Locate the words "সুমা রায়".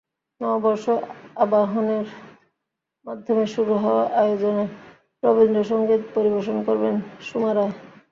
7.27-7.73